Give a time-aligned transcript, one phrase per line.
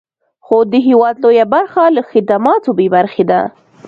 [0.45, 3.41] خو د هېواد لویه برخه له خدماتو بې برخې ده.